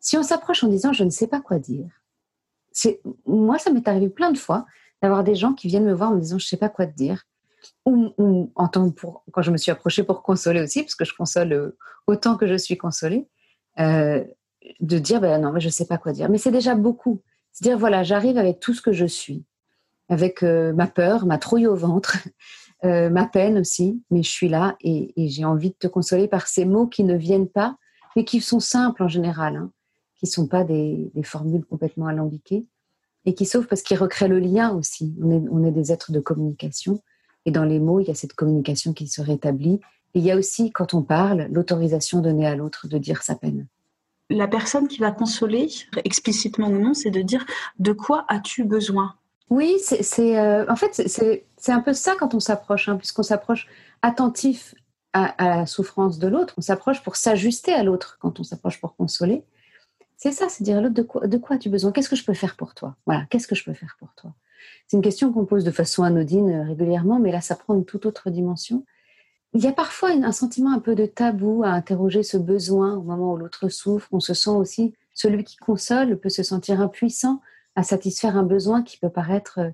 Si 0.00 0.16
on 0.16 0.22
s'approche 0.22 0.64
en 0.64 0.68
disant 0.68 0.92
je 0.92 1.04
ne 1.04 1.10
sais 1.10 1.26
pas 1.26 1.40
quoi 1.40 1.58
dire, 1.58 2.00
moi, 3.26 3.58
ça 3.58 3.70
m'est 3.70 3.86
arrivé 3.88 4.08
plein 4.08 4.32
de 4.32 4.38
fois 4.38 4.66
d'avoir 5.02 5.24
des 5.24 5.34
gens 5.34 5.54
qui 5.54 5.68
viennent 5.68 5.84
me 5.84 5.94
voir 5.94 6.10
en 6.10 6.14
me 6.14 6.20
disant 6.20 6.38
je 6.38 6.44
ne 6.44 6.48
sais 6.48 6.56
pas 6.56 6.68
quoi 6.68 6.86
te 6.86 6.94
dire. 6.94 7.24
Ou, 7.84 8.50
en 8.54 8.68
quand 8.68 9.42
je 9.42 9.50
me 9.50 9.58
suis 9.58 9.70
approchée 9.70 10.02
pour 10.02 10.22
consoler 10.22 10.62
aussi, 10.62 10.82
parce 10.82 10.94
que 10.94 11.04
je 11.04 11.14
console 11.14 11.52
euh, 11.52 11.76
autant 12.06 12.36
que 12.36 12.46
je 12.46 12.54
suis 12.54 12.78
consolée, 12.78 13.28
euh, 13.78 14.24
de 14.80 14.98
dire 14.98 15.20
ben 15.20 15.40
non, 15.40 15.52
mais 15.52 15.60
je 15.60 15.66
ne 15.66 15.72
sais 15.72 15.86
pas 15.86 15.98
quoi 15.98 16.12
dire. 16.12 16.30
Mais 16.30 16.38
c'est 16.38 16.52
déjà 16.52 16.74
beaucoup. 16.74 17.20
C'est 17.52 17.64
dire 17.64 17.76
voilà, 17.78 18.02
j'arrive 18.02 18.38
avec 18.38 18.60
tout 18.60 18.72
ce 18.72 18.80
que 18.80 18.92
je 18.92 19.04
suis, 19.04 19.44
avec 20.08 20.42
euh, 20.42 20.72
ma 20.72 20.86
peur, 20.86 21.26
ma 21.26 21.36
trouille 21.36 21.66
au 21.66 21.74
ventre, 21.74 22.16
ma 22.82 23.26
peine 23.26 23.58
aussi, 23.58 24.02
mais 24.10 24.22
je 24.22 24.30
suis 24.30 24.48
là 24.48 24.76
et, 24.80 25.12
j'ai 25.28 25.44
envie 25.44 25.70
de 25.70 25.76
te 25.78 25.86
consoler 25.86 26.28
par 26.28 26.46
ces 26.46 26.64
mots 26.64 26.86
qui 26.86 27.04
ne 27.04 27.14
viennent 27.14 27.48
pas, 27.48 27.76
mais 28.16 28.24
qui 28.24 28.40
sont 28.40 28.60
simples 28.60 29.02
en 29.02 29.08
général. 29.08 29.56
Hein 29.56 29.70
qui 30.20 30.26
ne 30.26 30.30
sont 30.30 30.46
pas 30.46 30.64
des, 30.64 31.10
formules 31.24 31.64
complètement 31.64 32.06
alambiquées 32.06 32.66
et 33.24 33.34
qui 33.34 33.46
sauvent 33.46 33.66
parce 33.66 33.80
qu'ils 33.80 33.96
recréent 33.96 34.28
le 34.28 34.38
lien 34.38 34.70
aussi. 34.74 35.14
On 35.22 35.30
est, 35.30 35.42
on 35.50 35.64
est 35.64 35.72
des 35.72 35.92
êtres 35.92 36.12
de 36.12 36.20
communication 36.20 37.00
et 37.46 37.50
dans 37.50 37.64
les 37.64 37.80
mots, 37.80 38.00
il 38.00 38.08
y 38.08 38.10
a 38.10 38.14
cette 38.14 38.34
communication 38.34 38.92
qui 38.92 39.08
se 39.08 39.22
rétablit. 39.22 39.80
Et 40.12 40.18
il 40.18 40.22
y 40.22 40.30
a 40.30 40.36
aussi, 40.36 40.70
quand 40.72 40.92
on 40.92 41.02
parle, 41.02 41.48
l'autorisation 41.50 42.20
donnée 42.20 42.46
à 42.46 42.54
l'autre 42.54 42.86
de 42.86 42.98
dire 42.98 43.22
sa 43.22 43.34
peine. 43.34 43.66
La 44.28 44.46
personne 44.46 44.88
qui 44.88 44.98
va 44.98 45.10
consoler, 45.10 45.68
explicitement 46.04 46.68
ou 46.68 46.78
non, 46.78 46.92
c'est 46.92 47.10
de 47.10 47.22
dire 47.22 47.46
de 47.78 47.92
quoi 47.92 48.26
as-tu 48.28 48.64
besoin? 48.64 49.14
Oui, 49.48 49.78
c'est 49.80 50.38
euh, 50.38 50.64
en 50.68 50.76
fait 50.76 50.94
c'est 51.08 51.72
un 51.72 51.80
peu 51.80 51.92
ça 51.92 52.14
quand 52.16 52.34
on 52.34 52.40
s'approche, 52.40 52.88
hein, 52.88 52.96
puisqu'on 52.96 53.24
s'approche 53.24 53.66
attentif 54.02 54.76
à, 55.12 55.24
à, 55.24 55.56
la 55.56 55.66
souffrance 55.66 56.20
de 56.20 56.28
l'autre, 56.28 56.54
on 56.58 56.60
s'approche 56.60 57.02
pour 57.02 57.16
s'ajuster 57.16 57.72
à 57.72 57.82
l'autre 57.82 58.18
quand 58.20 58.38
on 58.38 58.44
s'approche 58.44 58.80
pour 58.80 58.94
consoler. 58.94 59.42
C'est 60.22 60.32
ça, 60.32 60.50
c'est 60.50 60.62
dire 60.62 60.82
l'autre 60.82 60.92
de 60.92 61.00
quoi, 61.00 61.26
de 61.26 61.38
quoi 61.38 61.56
as-tu 61.56 61.70
besoin? 61.70 61.92
Qu'est-ce 61.92 62.10
que 62.10 62.14
je 62.14 62.26
peux 62.26 62.34
faire 62.34 62.54
pour 62.54 62.74
toi? 62.74 62.94
Voilà, 63.06 63.24
qu'est-ce 63.30 63.48
que 63.48 63.54
je 63.54 63.64
peux 63.64 63.72
faire 63.72 63.96
pour 63.98 64.12
toi? 64.16 64.34
C'est 64.86 64.98
une 64.98 65.02
question 65.02 65.32
qu'on 65.32 65.46
pose 65.46 65.64
de 65.64 65.70
façon 65.70 66.02
anodine 66.02 66.50
euh, 66.50 66.62
régulièrement, 66.62 67.18
mais 67.18 67.32
là, 67.32 67.40
ça 67.40 67.56
prend 67.56 67.74
une 67.74 67.86
toute 67.86 68.04
autre 68.04 68.28
dimension. 68.28 68.84
Il 69.54 69.62
y 69.62 69.66
a 69.66 69.72
parfois 69.72 70.10
un 70.10 70.32
sentiment 70.32 70.72
un 70.72 70.78
peu 70.78 70.94
de 70.94 71.06
tabou 71.06 71.62
à 71.64 71.70
interroger 71.70 72.22
ce 72.22 72.36
besoin 72.36 72.96
au 72.96 73.02
moment 73.02 73.32
où 73.32 73.38
l'autre 73.38 73.70
souffre. 73.70 74.08
On 74.12 74.20
se 74.20 74.34
sent 74.34 74.50
aussi, 74.50 74.92
celui 75.14 75.42
qui 75.42 75.56
console 75.56 76.20
peut 76.20 76.28
se 76.28 76.42
sentir 76.42 76.82
impuissant 76.82 77.40
à 77.74 77.82
satisfaire 77.82 78.36
un 78.36 78.42
besoin 78.42 78.82
qui 78.82 78.98
peut 78.98 79.08
paraître 79.08 79.72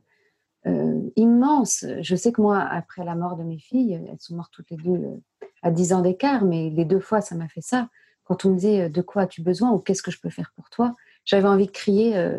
euh, 0.67 1.11
immense. 1.17 1.85
Je 2.01 2.15
sais 2.15 2.31
que 2.31 2.41
moi, 2.41 2.61
après 2.61 3.05
la 3.05 3.17
mort 3.17 3.37
de 3.37 3.43
mes 3.43 3.59
filles, 3.59 3.95
elles 3.95 4.21
sont 4.21 4.37
mortes 4.37 4.53
toutes 4.53 4.71
les 4.71 4.77
deux 4.77 4.93
euh, 4.93 5.17
à 5.63 5.73
10 5.73 5.93
ans 5.93 6.03
d'écart, 6.03 6.45
mais 6.45 6.71
les 6.71 6.85
deux 6.85 7.01
fois, 7.01 7.21
ça 7.21 7.35
m'a 7.35 7.49
fait 7.49 7.63
ça 7.63 7.89
quand 8.26 8.44
on 8.44 8.50
me 8.50 8.56
disait 8.56 8.82
euh, 8.82 8.88
de 8.88 9.00
quoi 9.00 9.23
as-tu 9.23 9.40
besoin 9.40 9.70
ou 9.70 9.78
qu'est-ce 9.78 10.02
que 10.02 10.11
je 10.11 10.20
peux 10.20 10.31
faire 10.31 10.52
pour 10.55 10.69
toi, 10.69 10.94
j'avais 11.25 11.49
envie 11.49 11.67
de 11.67 11.73
crier, 11.73 12.17
euh, 12.17 12.38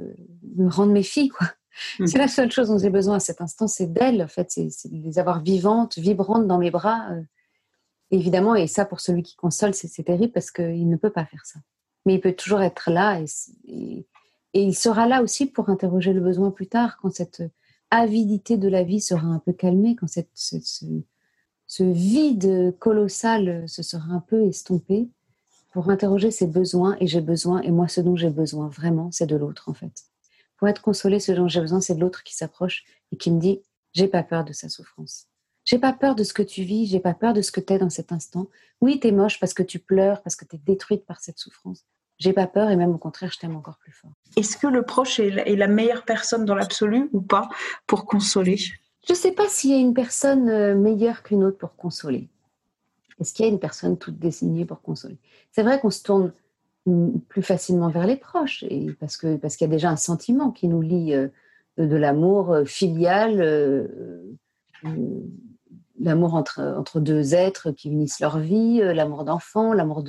me 0.55 0.69
rendre 0.69 0.91
mes 0.91 1.03
filles, 1.03 1.29
quoi. 1.29 1.47
Mm. 1.99 2.07
C'est 2.07 2.17
la 2.17 2.27
seule 2.27 2.51
chose 2.51 2.69
dont 2.69 2.77
j'ai 2.77 2.89
besoin 2.89 3.17
à 3.17 3.19
cet 3.19 3.39
instant, 3.41 3.67
c'est 3.67 3.91
d'elles, 3.91 4.23
en 4.23 4.27
fait, 4.27 4.51
c'est 4.51 4.65
de 4.65 4.95
les 4.95 5.19
avoir 5.19 5.41
vivantes, 5.41 5.97
vibrantes 5.97 6.47
dans 6.47 6.57
mes 6.57 6.71
bras. 6.71 7.11
Euh. 7.11 7.21
évidemment, 8.11 8.55
et 8.55 8.67
ça, 8.67 8.85
pour 8.85 8.99
celui 8.99 9.23
qui 9.23 9.35
console, 9.35 9.73
c'est 9.73 10.03
terrible 10.03 10.33
parce 10.33 10.51
qu'il 10.51 10.89
ne 10.89 10.95
peut 10.95 11.11
pas 11.11 11.25
faire 11.25 11.45
ça. 11.45 11.59
Mais 12.05 12.15
il 12.15 12.21
peut 12.21 12.33
toujours 12.33 12.61
être 12.61 12.89
là 12.89 13.19
et, 13.19 13.25
et, 14.53 14.63
il 14.63 14.73
sera 14.73 15.07
là 15.07 15.21
aussi 15.21 15.45
pour 15.45 15.69
interroger 15.69 16.13
le 16.13 16.21
besoin 16.21 16.49
plus 16.49 16.67
tard, 16.67 16.97
quand 16.99 17.13
cette 17.13 17.43
avidité 17.91 18.57
de 18.57 18.67
la 18.67 18.83
vie 18.83 19.01
sera 19.01 19.27
un 19.27 19.39
peu 19.39 19.53
calmée, 19.53 19.95
quand 19.95 20.07
cette, 20.07 20.31
ce, 20.33 20.55
ce 21.67 21.83
vide 21.83 22.75
colossal 22.79 23.69
se 23.69 23.83
sera 23.83 24.13
un 24.13 24.21
peu 24.21 24.47
estompé 24.47 25.09
pour 25.71 25.89
interroger 25.89 26.31
ses 26.31 26.47
besoins 26.47 26.97
et 26.99 27.07
j'ai 27.07 27.21
besoin, 27.21 27.61
et 27.61 27.71
moi 27.71 27.87
ce 27.87 28.01
dont 28.01 28.15
j'ai 28.15 28.29
besoin 28.29 28.67
vraiment, 28.67 29.11
c'est 29.11 29.27
de 29.27 29.35
l'autre 29.35 29.69
en 29.69 29.73
fait. 29.73 30.03
Pour 30.57 30.67
être 30.67 30.81
consolé, 30.81 31.19
ce 31.19 31.31
dont 31.31 31.47
j'ai 31.47 31.61
besoin, 31.61 31.81
c'est 31.81 31.95
de 31.95 31.99
l'autre 31.99 32.23
qui 32.23 32.35
s'approche 32.35 32.83
et 33.11 33.17
qui 33.17 33.31
me 33.31 33.39
dit, 33.39 33.61
j'ai 33.93 34.07
pas 34.07 34.23
peur 34.23 34.43
de 34.43 34.53
sa 34.53 34.69
souffrance. 34.69 35.27
J'ai 35.65 35.79
pas 35.79 35.93
peur 35.93 36.15
de 36.15 36.23
ce 36.23 36.33
que 36.33 36.41
tu 36.41 36.63
vis, 36.63 36.87
j'ai 36.87 36.99
pas 36.99 37.13
peur 37.13 37.33
de 37.33 37.41
ce 37.41 37.51
que 37.51 37.59
tu 37.59 37.73
es 37.73 37.77
dans 37.77 37.89
cet 37.89 38.11
instant. 38.11 38.47
Oui, 38.81 38.99
tu 38.99 39.07
es 39.07 39.11
moche 39.11 39.39
parce 39.39 39.53
que 39.53 39.63
tu 39.63 39.79
pleures, 39.79 40.21
parce 40.23 40.35
que 40.35 40.45
tu 40.45 40.55
es 40.55 40.59
détruite 40.59 41.05
par 41.05 41.19
cette 41.19 41.37
souffrance. 41.37 41.85
J'ai 42.19 42.33
pas 42.33 42.47
peur 42.47 42.69
et 42.69 42.75
même 42.75 42.91
au 42.91 42.97
contraire, 42.97 43.31
je 43.31 43.37
t'aime 43.37 43.55
encore 43.55 43.77
plus 43.77 43.91
fort. 43.91 44.11
Est-ce 44.37 44.57
que 44.57 44.67
le 44.67 44.83
proche 44.83 45.19
est 45.19 45.55
la 45.55 45.67
meilleure 45.67 46.05
personne 46.05 46.45
dans 46.45 46.55
l'absolu 46.55 47.09
ou 47.13 47.21
pas 47.21 47.49
pour 47.85 48.05
consoler? 48.05 48.57
Je 49.07 49.13
sais 49.13 49.33
pas 49.33 49.47
s'il 49.47 49.71
y 49.71 49.73
a 49.73 49.77
une 49.77 49.93
personne 49.93 50.49
euh, 50.49 50.75
meilleure 50.75 51.21
qu'une 51.21 51.43
autre 51.43 51.57
pour 51.57 51.75
consoler. 51.75 52.29
Est-ce 53.19 53.33
qu'il 53.33 53.45
y 53.45 53.49
a 53.49 53.51
une 53.51 53.59
personne 53.59 53.97
toute 53.97 54.19
dessinée 54.19 54.65
pour 54.65 54.81
consoler? 54.81 55.17
C'est 55.51 55.63
vrai 55.63 55.79
qu'on 55.79 55.89
se 55.89 56.03
tourne 56.03 56.33
plus 57.27 57.41
facilement 57.41 57.89
vers 57.89 58.07
les 58.07 58.15
proches, 58.15 58.63
et 58.69 58.87
parce 58.99 59.17
qu'il 59.17 59.39
parce 59.39 59.57
qu'il 59.57 59.67
y 59.67 59.69
a 59.69 59.73
déjà 59.73 59.89
un 59.89 59.97
sentiment 59.97 60.51
qui 60.51 60.67
nous 60.67 60.81
lie 60.81 61.13
euh, 61.13 61.27
de 61.77 61.95
l'amour 61.95 62.51
euh, 62.53 62.65
filial, 62.65 63.41
euh, 63.41 63.87
l'amour 65.99 66.35
entre, 66.35 66.61
entre 66.77 66.99
deux 66.99 67.33
êtres 67.33 67.71
qui 67.71 67.89
unissent 67.89 68.19
leur 68.19 68.39
vie, 68.39 68.79
l'amour 68.79 69.25
d'enfant, 69.25 69.73
l'amour 69.73 70.03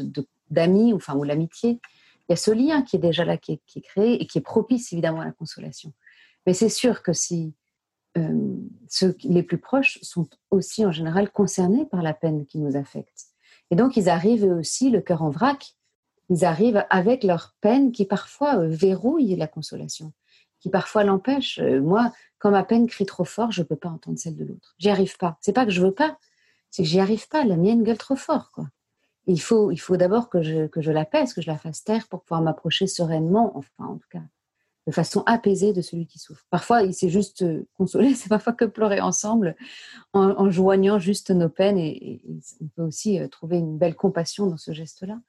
d'amis, 0.51 0.93
enfin, 0.93 1.17
ou 1.17 1.25
l'amitié. 1.25 1.81
Il 2.29 2.33
y 2.33 2.35
a 2.35 2.37
ce 2.37 2.51
lien 2.51 2.83
qui 2.83 2.97
est 2.97 3.01
déjà 3.01 3.25
là, 3.25 3.39
qui 3.39 3.53
est 3.53 3.81
créé 3.81 4.23
et 4.23 4.27
qui 4.27 4.39
est 4.39 4.43
propice 4.43 4.93
évidemment 4.93 5.23
à 5.23 5.25
la 5.25 5.33
consolation. 5.33 5.93
Mais 6.47 6.53
c'est 6.53 6.69
sûr 6.69 7.03
que 7.03 7.15
si 7.15 7.55
euh, 8.19 8.57
ceux 8.89 9.17
les 9.25 9.43
plus 9.43 9.59
proches 9.59 9.99
sont 10.03 10.29
aussi 10.51 10.85
en 10.85 10.93
général 10.93 11.31
concernés 11.31 11.87
par 11.87 12.03
la 12.03 12.15
peine 12.15 12.47
qui 12.47 12.59
nous 12.59 12.77
affecte. 12.77 13.27
Et 13.71 13.77
donc 13.77 13.97
ils 13.97 14.09
arrivent 14.09 14.45
aussi 14.45 14.91
le 14.91 15.01
cœur 15.01 15.23
en 15.23 15.31
vrac, 15.31 15.75
ils 16.29 16.45
arrivent 16.45 16.85
avec 16.91 17.25
leur 17.25 17.55
peine 17.61 17.93
qui 17.93 18.05
parfois 18.05 18.57
euh, 18.57 18.69
verrouille 18.69 19.37
la 19.37 19.47
consolation, 19.47 20.13
qui 20.61 20.71
parfois 20.71 21.05
l'empêche. 21.05 21.59
Euh, 21.59 21.81
moi, 21.81 22.13
quand 22.39 22.51
ma 22.51 22.65
peine 22.65 22.87
crie 22.87 23.07
trop 23.07 23.25
fort, 23.25 23.51
je 23.51 23.63
ne 23.63 23.67
peux 23.67 23.77
pas 23.77 23.89
entendre 23.89 24.19
celle 24.19 24.37
de 24.37 24.45
l'autre. 24.45 24.75
J'y 24.79 24.91
arrive 24.91 25.17
pas. 25.17 25.39
C'est 25.41 25.53
pas 25.53 25.65
que 25.65 25.73
je 25.73 25.83
veux 25.83 25.95
pas, 25.95 26.19
c'est 26.71 26.83
que 26.83 26.89
j'y 26.89 27.01
arrive 27.01 27.29
pas. 27.29 27.45
La 27.45 27.57
mienne 27.57 27.83
gueule 27.83 27.99
trop 27.99 28.17
fort, 28.17 28.51
quoi. 28.53 28.69
il 29.27 29.41
faut, 29.41 29.71
il 29.71 29.79
faut 29.79 29.97
d'abord 29.97 30.29
que 30.29 30.43
je, 30.43 30.67
que 30.67 30.83
je 30.83 30.93
l'apaise, 30.93 31.33
que 31.33 31.43
je 31.43 31.51
la 31.51 31.59
fasse 31.59 31.85
taire 31.85 32.09
pour 32.09 32.23
pouvoir 32.23 32.43
m'approcher 32.43 32.87
sereinement, 32.87 33.57
enfin 33.57 33.87
en 33.87 33.97
tout 33.97 34.09
cas 34.11 34.23
de 34.89 34.93
façon 34.95 35.23
apaisée 35.27 35.75
de 35.75 35.83
celui 35.83 36.07
qui 36.07 36.19
souffre. 36.19 36.47
Parfois, 36.49 36.83
il 36.83 36.95
s'est 36.95 37.11
juste 37.11 37.43
euh, 37.43 37.67
consolé, 37.75 38.15
c'est 38.15 38.31
parfois 38.31 38.55
que 38.55 38.65
pleurer 38.65 39.03
ensemble 39.03 39.55
en, 40.15 40.51
joignant 40.51 40.99
juste 40.99 41.31
nos 41.31 41.51
peines 41.51 41.77
et, 41.77 42.23
on 42.63 42.69
peut 42.69 42.83
aussi 42.83 43.21
euh, 43.21 43.29
trouver 43.29 43.59
une 43.59 43.77
belle 43.77 43.95
compassion 43.95 44.47
dans 44.47 44.57
ce 44.57 44.73
geste-là. 44.73 45.21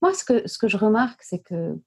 Moi, 0.00 0.14
ce 0.14 0.24
que, 0.24 0.48
ce 0.48 0.56
que 0.56 0.66
je 0.66 0.78
remarque, 0.78 1.22
c'est 1.22 1.40
que 1.40 1.78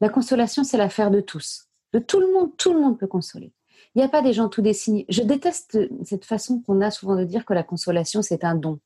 la 0.00 0.08
consolation, 0.08 0.64
c'est 0.64 0.78
l'affaire 0.78 1.10
de 1.10 1.20
tous. 1.20 1.68
De 1.92 1.98
tout 1.98 2.18
le 2.18 2.32
monde, 2.32 2.56
tout 2.56 2.72
le 2.72 2.80
monde 2.80 2.98
peut 2.98 3.06
consoler. 3.06 3.52
Il 3.94 3.98
n'y 3.98 4.04
a 4.04 4.08
pas 4.08 4.22
des 4.22 4.32
gens 4.32 4.48
tout 4.48 4.62
dessinés. 4.62 5.04
Je 5.10 5.22
déteste 5.22 5.78
cette 6.02 6.24
façon 6.24 6.62
qu'on 6.62 6.80
a 6.80 6.90
souvent 6.90 7.14
de 7.14 7.24
dire 7.24 7.44
que 7.44 7.52
la 7.52 7.62
consolation, 7.62 8.22
c'est 8.22 8.42
un 8.42 8.54
don 8.54 8.80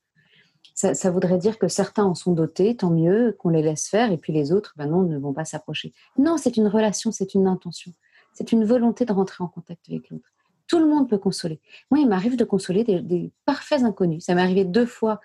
ça, 0.79 1.11
voudrait 1.11 1.37
dire 1.37 1.59
que 1.59 1.67
certains 1.67 2.05
en 2.05 2.15
sont 2.15 2.31
dotés, 2.31 2.75
tant 2.77 2.89
mieux, 2.89 3.35
qu'on 3.37 3.49
les 3.49 3.61
laisse 3.61 3.89
faire, 3.89 4.13
et 4.13 4.17
puis 4.17 4.31
les 4.31 4.53
autres, 4.53 4.73
ben 4.77 4.87
non, 4.87 5.01
ne 5.01 5.17
vont 5.17 5.33
pas 5.33 5.43
s'approcher. 5.43 5.93
Non, 6.17 6.37
c'est 6.37 6.55
une 6.55 6.67
relation, 6.67 7.11
c'est 7.11 7.33
une 7.33 7.47
intention. 7.47 7.91
c'est 8.33 8.53
une 8.53 8.63
volonté 8.63 9.03
de 9.03 9.11
rentrer 9.11 9.43
en 9.43 9.47
contact 9.47 9.89
avec 9.89 10.09
l'autre. 10.09 10.31
Tout 10.67 10.79
le 10.79 10.85
monde 10.85 11.09
peut 11.09 11.17
consoler. 11.17 11.59
Moi, 11.91 11.99
il 11.99 12.07
m'arrive 12.07 12.37
de 12.37 12.45
consoler 12.45 12.83
des, 12.83 13.31
parfaits 13.45 13.83
inconnus. 13.83 14.23
Ça 14.23 14.35
m'est 14.35 14.41
arrivé 14.41 14.63
deux 14.63 14.85
fois 14.85 15.19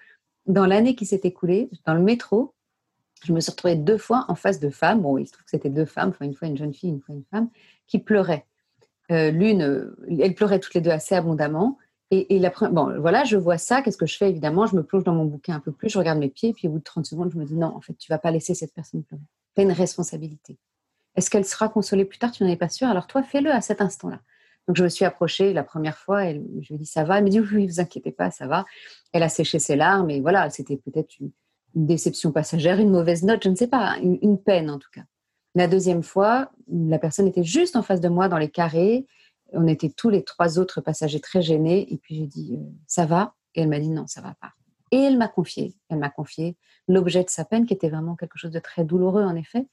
dans 0.46 0.66
l'année 0.66 0.96
qui 0.96 1.06
s'est 1.06 1.20
écoulée, 1.22 1.70
dans 1.86 1.94
le 1.94 2.02
métro. 2.02 2.54
Je 3.24 3.32
me 3.32 3.40
suis 3.40 3.52
retrouvée 3.52 3.76
deux 3.76 3.98
fois 3.98 4.24
en 4.28 4.34
face 4.34 4.58
de 4.58 4.70
femmes. 4.70 5.02
Bon, 5.02 5.18
il 5.18 5.26
se 5.26 5.32
trouve 5.32 5.44
que 5.44 5.50
c'était 5.50 5.70
deux 5.70 5.84
femmes, 5.84 6.08
enfin 6.10 6.24
une 6.24 6.34
fois 6.34 6.48
une 6.48 6.56
jeune 6.56 6.74
fille, 6.74 6.90
une 6.90 7.00
fois 7.00 7.14
une 7.14 7.24
femme, 7.30 7.48
qui 7.86 7.98
pleuraient. 7.98 8.46
Euh, 9.12 9.30
l'une, 9.30 9.62
euh, 9.62 9.96
elles 10.20 10.34
pleuraient 10.34 10.58
toutes 10.58 10.74
les 10.74 10.80
deux 10.80 10.90
assez 10.90 11.14
abondamment. 11.14 11.78
Et, 12.10 12.38
la, 12.38 12.50
bon, 12.70 13.00
voilà, 13.00 13.24
je 13.24 13.36
vois 13.36 13.58
ça. 13.58 13.82
Qu'est-ce 13.82 13.96
que 13.96 14.06
je 14.06 14.16
fais? 14.16 14.30
Évidemment, 14.30 14.66
je 14.66 14.76
me 14.76 14.84
plonge 14.84 15.04
dans 15.04 15.14
mon 15.14 15.24
bouquin 15.24 15.56
un 15.56 15.60
peu 15.60 15.72
plus, 15.72 15.88
je 15.88 15.98
regarde 15.98 16.18
mes 16.18 16.28
pieds, 16.28 16.52
puis 16.52 16.68
au 16.68 16.72
bout 16.72 16.78
de 16.78 16.84
30 16.84 17.06
secondes, 17.06 17.30
je 17.32 17.38
me 17.38 17.44
dis 17.44 17.56
non, 17.56 17.74
en 17.74 17.80
fait, 17.80 17.94
tu 17.94 18.12
vas 18.12 18.18
pas 18.18 18.30
laisser 18.30 18.54
cette 18.54 18.72
personne 18.72 19.02
pleurer. 19.02 19.22
Tu 19.56 19.62
as 19.62 19.64
une 19.64 19.72
responsabilité. 19.72 20.58
Est-ce 21.16 21.30
qu'elle 21.30 21.44
sera 21.44 21.68
consolée 21.68 22.04
plus 22.04 22.18
tard? 22.18 22.30
Tu 22.30 22.44
n'en 22.44 22.50
es 22.50 22.56
pas 22.56 22.68
sûr. 22.68 22.88
Alors 22.88 23.06
toi, 23.06 23.22
fais-le 23.22 23.50
à 23.50 23.60
cet 23.60 23.80
instant-là. 23.80 24.20
Donc 24.66 24.76
je 24.76 24.84
me 24.84 24.88
suis 24.88 25.04
approchée 25.04 25.52
la 25.52 25.62
première 25.62 25.98
fois, 25.98 26.26
et 26.26 26.42
je 26.60 26.68
lui 26.68 26.74
ai 26.76 26.78
dit 26.78 26.86
ça 26.86 27.04
va? 27.04 27.18
Elle 27.18 27.24
me 27.24 27.30
dit 27.30 27.40
oui, 27.40 27.66
vous 27.66 27.80
inquiétez 27.80 28.12
pas, 28.12 28.30
ça 28.30 28.46
va. 28.46 28.64
Elle 29.12 29.22
a 29.22 29.28
séché 29.28 29.58
ses 29.58 29.76
larmes 29.76 30.10
et 30.10 30.20
voilà, 30.20 30.48
c'était 30.50 30.76
peut-être 30.76 31.18
une, 31.20 31.30
déception 31.76 32.30
passagère, 32.30 32.78
une 32.78 32.90
mauvaise 32.90 33.24
note, 33.24 33.42
je 33.42 33.48
ne 33.48 33.56
sais 33.56 33.66
pas, 33.66 33.96
une, 34.00 34.38
peine 34.40 34.70
en 34.70 34.78
tout 34.78 34.90
cas. 34.92 35.02
La 35.56 35.66
deuxième 35.66 36.04
fois, 36.04 36.52
la 36.68 37.00
personne 37.00 37.26
était 37.26 37.42
juste 37.42 37.74
en 37.74 37.82
face 37.82 38.00
de 38.00 38.08
moi 38.08 38.28
dans 38.28 38.38
les 38.38 38.48
carrés. 38.48 39.06
On 39.54 39.66
était 39.66 39.90
tous 39.90 40.10
les 40.10 40.24
trois 40.24 40.58
autres 40.58 40.80
passagers 40.80 41.20
très 41.20 41.42
gênés. 41.42 41.92
Et 41.92 41.98
puis 41.98 42.16
j'ai 42.16 42.26
dit 42.26 42.56
euh, 42.56 42.70
ça 42.86 43.06
va? 43.06 43.34
Et 43.54 43.62
elle 43.62 43.68
m'a 43.68 43.80
dit 43.80 43.90
non, 43.90 44.06
ça 44.06 44.20
va 44.20 44.34
pas. 44.40 44.52
Et 44.90 44.98
elle 44.98 45.18
m'a 45.18 45.28
confié, 45.28 45.74
elle 45.88 45.98
m'a 45.98 46.10
confié 46.10 46.56
l'objet 46.88 47.24
de 47.24 47.30
sa 47.30 47.44
peine 47.44 47.66
qui 47.66 47.74
était 47.74 47.88
vraiment 47.88 48.16
quelque 48.16 48.38
chose 48.38 48.50
de 48.50 48.58
très 48.58 48.84
douloureux 48.84 49.24
en 49.24 49.34
effet. 49.34 49.66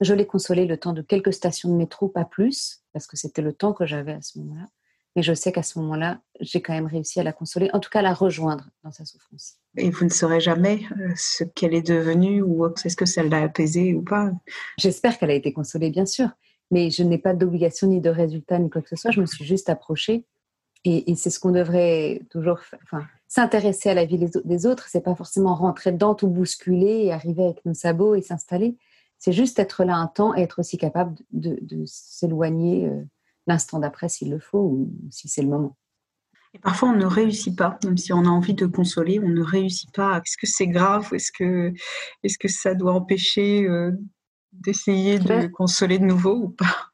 Je 0.00 0.14
l'ai 0.14 0.26
consolé 0.26 0.66
le 0.66 0.76
temps 0.76 0.92
de 0.92 1.02
quelques 1.02 1.32
stations 1.32 1.68
de 1.68 1.74
métro, 1.74 2.08
pas 2.08 2.24
plus, 2.24 2.82
parce 2.92 3.06
que 3.06 3.16
c'était 3.16 3.42
le 3.42 3.52
temps 3.52 3.72
que 3.72 3.86
j'avais 3.86 4.12
à 4.12 4.22
ce 4.22 4.38
moment-là. 4.38 4.66
Mais 5.14 5.22
je 5.22 5.34
sais 5.34 5.52
qu'à 5.52 5.62
ce 5.62 5.78
moment-là, 5.78 6.20
j'ai 6.40 6.62
quand 6.62 6.72
même 6.72 6.86
réussi 6.86 7.20
à 7.20 7.22
la 7.22 7.32
consoler, 7.32 7.68
en 7.74 7.80
tout 7.80 7.90
cas 7.90 7.98
à 7.98 8.02
la 8.02 8.14
rejoindre 8.14 8.70
dans 8.82 8.92
sa 8.92 9.04
souffrance. 9.04 9.56
Et 9.76 9.90
vous 9.90 10.04
ne 10.04 10.10
saurez 10.10 10.40
jamais 10.40 10.80
euh, 10.98 11.12
ce 11.16 11.44
qu'elle 11.44 11.74
est 11.74 11.86
devenue 11.86 12.40
ou 12.40 12.66
est-ce 12.66 12.96
que 12.96 13.04
ça 13.04 13.22
l'a 13.22 13.42
apaisée 13.42 13.94
ou 13.94 14.02
pas? 14.02 14.32
J'espère 14.78 15.18
qu'elle 15.18 15.30
a 15.30 15.34
été 15.34 15.52
consolée, 15.52 15.90
bien 15.90 16.06
sûr. 16.06 16.30
Mais 16.72 16.90
je 16.90 17.04
n'ai 17.04 17.18
pas 17.18 17.34
d'obligation 17.34 17.86
ni 17.86 18.00
de 18.00 18.10
résultat 18.10 18.58
ni 18.58 18.70
quoi 18.70 18.82
que 18.82 18.88
ce 18.88 18.96
soit. 18.96 19.12
Je 19.12 19.20
me 19.20 19.26
suis 19.26 19.44
juste 19.44 19.68
approchée. 19.68 20.24
Et, 20.84 21.14
c'est 21.14 21.30
ce 21.30 21.38
qu'on 21.38 21.52
devrait 21.52 22.22
toujours 22.30 22.58
faire. 22.58 22.80
Enfin, 22.82 23.06
s'intéresser 23.28 23.90
à 23.90 23.94
la 23.94 24.04
vie 24.04 24.18
des 24.18 24.66
autres, 24.66 24.88
c'est 24.88 25.02
pas 25.02 25.14
forcément 25.14 25.54
rentrer 25.54 25.92
dedans, 25.92 26.16
tout 26.16 26.26
bousculer 26.26 27.04
et 27.04 27.12
arriver 27.12 27.44
avec 27.44 27.64
nos 27.64 27.74
sabots 27.74 28.16
et 28.16 28.22
s'installer. 28.22 28.76
C'est 29.18 29.32
juste 29.32 29.60
être 29.60 29.84
là 29.84 29.94
un 29.94 30.08
temps 30.08 30.34
et 30.34 30.40
être 30.40 30.58
aussi 30.58 30.78
capable 30.78 31.14
de, 31.30 31.56
s'éloigner 31.86 32.88
euh, 32.88 33.04
l'instant 33.46 33.78
d'après 33.78 34.08
s'il 34.08 34.30
le 34.30 34.40
faut 34.40 34.58
ou 34.58 34.92
si 35.10 35.28
c'est 35.28 35.42
le 35.42 35.48
moment. 35.48 35.76
Et 36.54 36.58
parfois, 36.58 36.88
on 36.88 36.96
ne 36.96 37.06
réussit 37.06 37.56
pas, 37.56 37.78
même 37.84 37.96
si 37.96 38.12
on 38.12 38.24
a 38.24 38.28
envie 38.28 38.54
de 38.54 38.66
consoler, 38.66 39.20
on 39.20 39.28
ne 39.28 39.42
réussit 39.42 39.92
pas. 39.92 40.16
Est-ce 40.16 40.36
que 40.36 40.48
c'est 40.48 40.66
grave? 40.66 41.08
Est-ce 41.14 41.30
que, 41.30 41.72
est 42.24 42.36
que 42.36 42.48
ça 42.48 42.74
doit 42.74 42.92
empêcher 42.92 43.64
euh, 43.66 43.92
d'essayer 44.52 45.18
de 45.18 45.46
consoler 45.48 45.98
de 45.98 46.04
nouveau 46.04 46.34
ou 46.34 46.48
pas? 46.50 46.90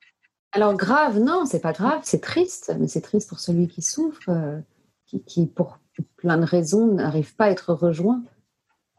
Alors, 0.52 0.74
grave, 0.74 1.18
non, 1.18 1.44
c'est 1.44 1.60
pas 1.60 1.72
grave, 1.72 2.00
c'est 2.04 2.22
triste, 2.22 2.74
mais 2.78 2.88
c'est 2.88 3.02
triste 3.02 3.28
pour 3.28 3.38
celui 3.38 3.68
qui 3.68 3.82
souffre, 3.82 4.28
euh, 4.28 4.58
qui, 5.06 5.22
qui, 5.22 5.46
pour 5.46 5.78
plein 6.16 6.38
de 6.38 6.44
raisons, 6.44 6.94
n'arrive 6.94 7.34
pas 7.34 7.46
à 7.46 7.50
être 7.50 7.74
rejoint. 7.74 8.22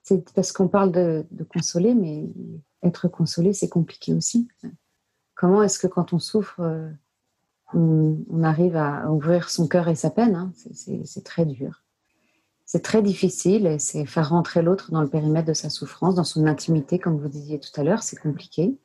C'est 0.03 0.31
parce 0.33 0.51
qu'on 0.51 0.67
parle 0.67 0.91
de, 0.91 1.25
de, 1.31 1.43
consoler, 1.43 1.93
mais 1.93 2.27
être 2.83 3.07
consolé, 3.07 3.53
c'est 3.53 3.69
compliqué 3.69 4.13
aussi. 4.13 4.47
Comment 5.35 5.63
est-ce 5.63 5.79
que 5.79 5.87
quand 5.87 6.13
on 6.13 6.19
souffre, 6.19 6.59
euh, 6.59 6.89
on, 7.73 8.43
arrive 8.43 8.75
à 8.75 9.11
ouvrir 9.11 9.49
son 9.49 9.67
cœur 9.67 9.87
et 9.87 9.95
sa 9.95 10.09
peine 10.09 10.35
hein? 10.35 10.53
C'est 10.73 11.23
très 11.23 11.45
dur. 11.45 11.83
C'est 12.71 12.83
très 12.83 13.01
difficile 13.01 13.65
et 13.65 13.79
c'est 13.79 14.05
faire 14.05 14.29
rentrer 14.29 14.61
l'autre 14.61 14.91
dans 14.91 15.01
le 15.01 15.07
périmètre 15.07 15.47
de 15.47 15.55
sa 15.55 15.71
souffrance, 15.71 16.13
dans 16.13 16.23
son 16.23 16.45
intimité, 16.45 16.99
comme 16.99 17.17
vous 17.17 17.27
disiez 17.27 17.59
tout 17.59 17.71
à 17.81 17.83
l'heure, 17.83 18.03
c'est 18.03 18.19
compliqué. 18.19 18.77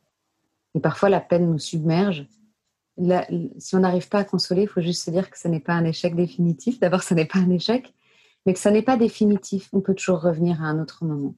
Et 0.75 0.81
parfois, 0.81 1.11
la 1.11 1.21
peine 1.21 1.51
nous 1.51 1.59
submerge. 1.59 2.27
si 3.59 3.77
on 3.77 3.81
n'arrive 3.81 4.09
pas 4.09 4.21
à 4.21 4.25
consoler, 4.25 4.63
il 4.63 4.69
faut 4.69 4.81
juste 4.81 5.05
se 5.05 5.11
dire 5.11 5.31
que 5.31 5.39
ce 5.39 5.49
n'est 5.49 5.61
pas 5.61 5.75
un 5.75 5.85
échec 5.85 6.17
définitif. 6.17 6.81
D'abord, 6.81 7.03
ce 7.03 7.13
n'est 7.13 7.27
pas 7.27 7.41
un 7.41 7.51
échec, 7.51 7.93
mais 8.47 8.55
que 8.55 8.59
ce 8.59 8.71
n'est 8.71 8.81
pas 8.81 8.97
définitif. 8.97 9.69
On 9.75 9.83
peut 9.83 9.95
toujours 9.95 10.23
revenir 10.23 10.63
à 10.63 10.65
un 10.65 10.81
autre 10.81 11.05
moment. 11.05 11.35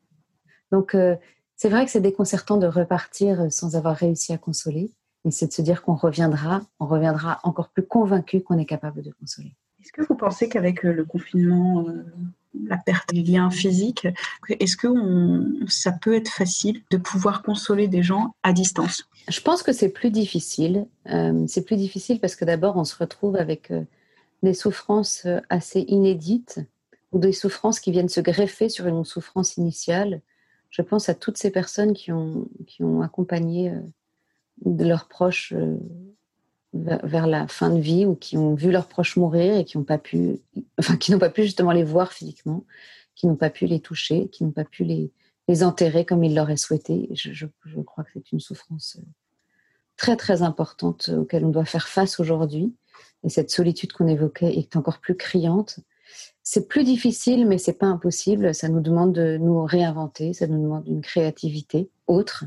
Donc, 0.70 0.94
euh, 0.94 1.16
c'est 1.56 1.68
vrai 1.68 1.84
que 1.84 1.90
c'est 1.90 2.00
déconcertant 2.00 2.58
de 2.58 2.68
repartir 2.68 3.50
sans 3.50 3.74
avoir 3.74 3.96
réussi 3.96 4.32
à 4.32 4.38
consoler, 4.38 4.92
mais 5.24 5.32
c'est 5.32 5.48
de 5.48 5.52
se 5.52 5.62
dire 5.62 5.82
qu'on 5.82 5.96
reviendra, 5.96 6.60
on 6.78 6.86
reviendra 6.86 7.40
encore 7.42 7.70
plus 7.70 7.84
convaincu 7.84 8.40
qu'on 8.40 8.56
est 8.56 8.66
capable 8.66 9.02
de 9.02 9.10
consoler. 9.10 9.56
Est-ce 9.86 9.92
que 9.92 10.02
vous 10.02 10.16
pensez 10.16 10.48
qu'avec 10.48 10.84
euh, 10.84 10.92
le 10.92 11.04
confinement, 11.04 11.86
euh, 11.86 12.04
la 12.66 12.76
perte 12.76 13.14
des 13.14 13.22
liens 13.22 13.50
physiques, 13.50 14.08
est-ce 14.48 14.76
que 14.76 14.88
ça 15.68 15.92
peut 15.92 16.16
être 16.16 16.28
facile 16.28 16.82
de 16.90 16.96
pouvoir 16.96 17.44
consoler 17.44 17.86
des 17.86 18.02
gens 18.02 18.34
à 18.42 18.52
distance? 18.52 19.08
Je 19.28 19.40
pense 19.40 19.62
que 19.62 19.72
c'est 19.72 19.90
plus 19.90 20.10
difficile. 20.10 20.88
Euh, 21.08 21.44
c'est 21.46 21.64
plus 21.64 21.76
difficile 21.76 22.18
parce 22.18 22.34
que 22.34 22.44
d'abord, 22.44 22.76
on 22.76 22.82
se 22.82 22.96
retrouve 22.96 23.36
avec 23.36 23.72
des 24.42 24.54
souffrances 24.54 25.24
assez 25.50 25.84
inédites 25.86 26.58
ou 27.12 27.20
des 27.20 27.30
souffrances 27.30 27.78
qui 27.78 27.92
viennent 27.92 28.08
se 28.08 28.20
greffer 28.20 28.68
sur 28.68 28.88
une 28.88 29.04
souffrance 29.04 29.56
initiale 29.56 30.20
je 30.68 30.82
pense 30.82 31.08
à 31.08 31.14
toutes 31.14 31.38
ces 31.38 31.52
personnes 31.52 31.94
qui 31.94 32.10
ont, 32.10 32.48
accompagné 33.02 33.72
leurs 34.64 35.06
proches 35.06 35.54
vers, 36.72 37.26
la 37.26 37.48
fin 37.48 37.70
de 37.70 37.80
vie 37.80 38.06
ou 38.06 38.14
qui 38.14 38.36
ont 38.36 38.54
vu 38.54 38.70
leurs 38.70 38.88
proches 38.88 39.16
mourir 39.16 39.56
et 39.56 39.64
qui 39.64 39.78
n'ont 39.78 39.84
pas 39.84 39.98
pu, 39.98 40.40
enfin, 40.78 40.96
qui 40.96 41.12
n'ont 41.12 41.18
pas 41.18 41.30
pu 41.30 41.42
justement 41.42 41.72
les 41.72 41.84
voir 41.84 42.12
physiquement, 42.12 42.64
qui 43.14 43.26
n'ont 43.26 43.36
pas 43.36 43.50
pu 43.50 43.66
les 43.66 43.80
toucher, 43.80 44.28
qui 44.28 44.44
n'ont 44.44 44.52
pas 44.52 44.64
pu 44.64 44.84
les, 44.84 45.10
enterrer 45.62 46.04
comme 46.04 46.24
ils 46.24 46.34
l'auraient 46.34 46.56
souhaité. 46.56 47.08
Je, 47.14 47.32
je, 47.32 47.80
crois 47.82 48.02
que 48.04 48.10
c'est 48.14 48.32
une 48.32 48.40
souffrance 48.40 48.96
euh, 48.98 49.06
très 49.96 50.16
très 50.16 50.42
importante 50.42 51.08
auquel 51.08 51.44
on 51.44 51.50
doit 51.50 51.64
faire 51.64 51.88
face 51.88 52.18
aujourd'hui. 52.18 52.74
Et 53.22 53.28
cette 53.28 53.50
solitude 53.50 53.92
qu'on 53.92 54.08
évoquait 54.08 54.58
est 54.58 54.76
encore 54.76 54.98
plus 54.98 55.16
criante. 55.16 55.80
C'est 56.42 56.68
plus 56.68 56.84
difficile, 56.84 57.46
mais 57.46 57.58
c'est 57.58 57.72
pas 57.78 57.86
impossible. 57.86 58.54
Ça 58.54 58.68
nous 58.68 58.80
demande 58.80 59.12
de 59.12 59.36
nous 59.36 59.64
réinventer, 59.64 60.32
ça 60.32 60.46
nous 60.46 60.60
demande 60.60 60.86
une 60.86 61.00
créativité 61.00 61.90
autre, 62.06 62.44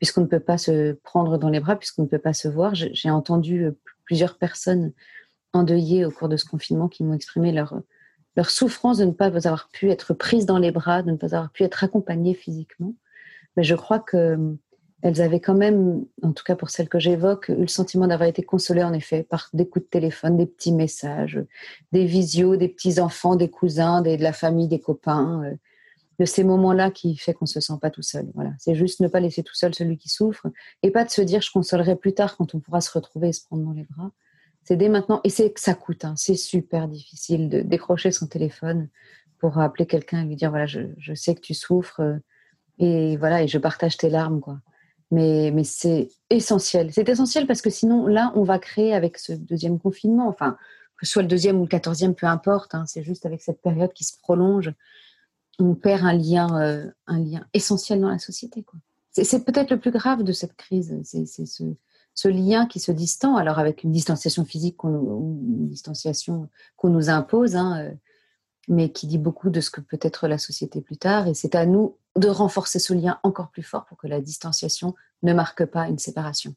puisqu'on 0.00 0.22
ne 0.22 0.26
peut 0.26 0.40
pas 0.40 0.56
se 0.56 0.92
prendre 0.92 1.36
dans 1.36 1.50
les 1.50 1.60
bras, 1.60 1.76
puisqu'on 1.76 2.02
ne 2.02 2.08
peut 2.08 2.18
pas 2.18 2.32
se 2.32 2.48
voir. 2.48 2.74
J'ai 2.74 3.10
entendu 3.10 3.66
euh, 3.66 3.78
plusieurs 4.04 4.38
personnes 4.38 4.92
endeuillées 5.52 6.06
au 6.06 6.10
cours 6.10 6.30
de 6.30 6.38
ce 6.38 6.46
confinement 6.46 6.88
qui 6.88 7.04
m'ont 7.04 7.12
exprimé 7.12 7.52
leur, 7.52 7.78
leur 8.34 8.48
souffrance 8.48 8.96
de 8.96 9.04
ne 9.04 9.12
pas 9.12 9.36
avoir 9.36 9.68
pu 9.68 9.90
être 9.90 10.14
prises 10.14 10.46
dans 10.46 10.58
les 10.58 10.70
bras, 10.70 11.02
de 11.02 11.10
ne 11.10 11.16
pas 11.16 11.34
avoir 11.34 11.50
pu 11.50 11.64
être 11.64 11.84
accompagnées 11.84 12.34
physiquement. 12.34 12.94
Mais 13.56 13.62
je 13.62 13.74
crois 13.74 13.98
que 13.98 14.56
elles 15.02 15.22
avaient 15.22 15.40
quand 15.40 15.54
même, 15.54 16.04
en 16.22 16.32
tout 16.32 16.44
cas 16.44 16.56
pour 16.56 16.70
celles 16.70 16.88
que 16.88 16.98
j'évoque, 16.98 17.48
eu 17.48 17.62
le 17.62 17.68
sentiment 17.68 18.06
d'avoir 18.06 18.28
été 18.28 18.42
consolées 18.42 18.82
en 18.82 18.92
effet 18.92 19.22
par 19.22 19.48
des 19.54 19.66
coups 19.66 19.84
de 19.84 19.90
téléphone, 19.90 20.36
des 20.36 20.46
petits 20.46 20.72
messages, 20.72 21.42
des 21.92 22.04
visios, 22.04 22.56
des 22.56 22.68
petits 22.68 23.00
enfants, 23.00 23.36
des 23.36 23.48
cousins, 23.48 24.02
de 24.02 24.22
la 24.22 24.32
famille, 24.32 24.68
des 24.68 24.80
copains, 24.80 25.42
euh, 25.44 25.54
de 26.20 26.26
ces 26.26 26.44
moments-là 26.44 26.90
qui 26.90 27.16
fait 27.16 27.32
qu'on 27.32 27.46
se 27.46 27.60
sent 27.60 27.78
pas 27.80 27.88
tout 27.88 28.02
seul. 28.02 28.30
Voilà, 28.34 28.52
c'est 28.58 28.74
juste 28.74 29.00
ne 29.00 29.08
pas 29.08 29.20
laisser 29.20 29.42
tout 29.42 29.54
seul 29.54 29.74
celui 29.74 29.96
qui 29.96 30.10
souffre 30.10 30.48
et 30.82 30.90
pas 30.90 31.06
de 31.06 31.10
se 31.10 31.22
dire 31.22 31.40
je 31.40 31.50
consolerai 31.50 31.96
plus 31.96 32.12
tard 32.12 32.36
quand 32.36 32.54
on 32.54 32.60
pourra 32.60 32.82
se 32.82 32.92
retrouver 32.92 33.28
et 33.28 33.32
se 33.32 33.42
prendre 33.46 33.64
dans 33.64 33.72
les 33.72 33.84
bras. 33.84 34.10
C'est 34.62 34.76
dès 34.76 34.90
maintenant 34.90 35.22
et 35.24 35.30
c'est 35.30 35.50
que 35.50 35.60
ça 35.60 35.72
coûte. 35.72 36.04
Hein. 36.04 36.14
c'est 36.18 36.34
super 36.34 36.88
difficile 36.88 37.48
de 37.48 37.62
décrocher 37.62 38.12
son 38.12 38.26
téléphone 38.26 38.90
pour 39.38 39.58
appeler 39.58 39.86
quelqu'un 39.86 40.20
et 40.20 40.26
lui 40.26 40.36
dire 40.36 40.50
voilà 40.50 40.66
je, 40.66 40.80
je 40.98 41.14
sais 41.14 41.34
que 41.34 41.40
tu 41.40 41.54
souffres 41.54 42.00
euh, 42.00 42.18
et 42.78 43.16
voilà 43.16 43.42
et 43.42 43.48
je 43.48 43.56
partage 43.56 43.96
tes 43.96 44.10
larmes 44.10 44.40
quoi. 44.40 44.58
Mais, 45.10 45.50
mais 45.52 45.64
c'est 45.64 46.08
essentiel. 46.28 46.92
C'est 46.92 47.08
essentiel 47.08 47.46
parce 47.48 47.62
que 47.62 47.70
sinon, 47.70 48.06
là, 48.06 48.30
on 48.36 48.44
va 48.44 48.60
créer 48.60 48.94
avec 48.94 49.18
ce 49.18 49.32
deuxième 49.32 49.80
confinement, 49.80 50.28
enfin, 50.28 50.56
que 50.98 51.04
ce 51.04 51.12
soit 51.12 51.22
le 51.22 51.28
deuxième 51.28 51.58
ou 51.58 51.62
le 51.62 51.68
quatorzième, 51.68 52.14
peu 52.14 52.26
importe, 52.26 52.76
hein, 52.76 52.84
c'est 52.86 53.02
juste 53.02 53.26
avec 53.26 53.42
cette 53.42 53.60
période 53.60 53.92
qui 53.92 54.04
se 54.04 54.16
prolonge, 54.18 54.72
on 55.60 55.74
perd 55.74 56.04
un 56.04 56.12
lien, 56.12 56.60
euh, 56.60 56.90
un 57.06 57.18
lien 57.18 57.46
essentiel 57.54 58.00
dans 58.00 58.08
la 58.08 58.18
société. 58.18 58.64
C'est, 59.12 59.44
peut-être 59.44 59.70
le 59.70 59.80
plus 59.80 59.90
grave 59.90 60.22
de 60.22 60.32
cette 60.32 60.56
crise, 60.56 60.96
c'est, 61.04 61.26
ce, 61.26 62.28
lien 62.28 62.66
qui 62.66 62.80
se 62.80 62.92
distend, 62.92 63.36
alors 63.36 63.58
avec 63.58 63.82
une 63.82 63.92
distanciation 63.92 64.44
physique 64.44 64.84
ou 64.84 65.38
une 65.42 65.68
distanciation 65.68 66.48
qu'on 66.76 66.90
nous 66.90 67.10
impose, 67.10 67.56
hein, 67.56 67.80
euh, 67.80 67.94
mais 68.68 68.92
qui 68.92 69.06
dit 69.06 69.18
beaucoup 69.18 69.50
de 69.50 69.60
ce 69.60 69.70
que 69.70 69.80
peut 69.80 69.98
être 70.00 70.28
la 70.28 70.38
société 70.38 70.80
plus 70.80 70.96
tard. 70.96 71.26
Et 71.26 71.34
c'est 71.34 71.54
à 71.54 71.66
nous 71.66 71.96
de 72.16 72.28
renforcer 72.28 72.78
ce 72.78 72.94
lien 72.94 73.18
encore 73.22 73.50
plus 73.50 73.62
fort 73.62 73.84
pour 73.86 73.96
que 73.98 74.06
la 74.06 74.20
distanciation 74.20 74.94
ne 75.22 75.32
marque 75.32 75.64
pas 75.64 75.88
une 75.88 75.98
séparation. 75.98 76.54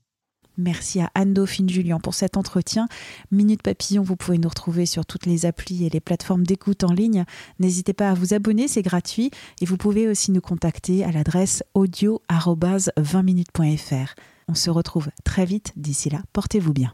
Merci 0.57 1.01
à 1.01 1.09
Anne 1.15 1.33
Dauphine 1.33 1.69
Julien 1.69 1.99
pour 1.99 2.13
cet 2.13 2.37
entretien. 2.37 2.87
Minute 3.31 3.63
Papillon, 3.63 4.03
vous 4.03 4.15
pouvez 4.15 4.37
nous 4.37 4.49
retrouver 4.49 4.85
sur 4.85 5.05
toutes 5.05 5.25
les 5.25 5.45
applis 5.45 5.85
et 5.85 5.89
les 5.89 5.99
plateformes 5.99 6.45
d'écoute 6.45 6.83
en 6.83 6.93
ligne. 6.93 7.25
N'hésitez 7.59 7.93
pas 7.93 8.09
à 8.09 8.13
vous 8.13 8.33
abonner, 8.33 8.67
c'est 8.67 8.81
gratuit. 8.81 9.31
Et 9.61 9.65
vous 9.65 9.77
pouvez 9.77 10.07
aussi 10.07 10.31
nous 10.31 10.41
contacter 10.41 11.03
à 11.03 11.11
l'adresse 11.11 11.63
audio 11.73 12.21
20minutes.fr. 12.29 14.13
On 14.47 14.55
se 14.55 14.69
retrouve 14.69 15.09
très 15.23 15.45
vite. 15.45 15.73
D'ici 15.75 16.09
là, 16.09 16.21
portez-vous 16.33 16.73
bien. 16.73 16.93